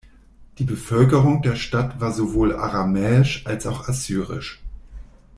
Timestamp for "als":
3.45-3.67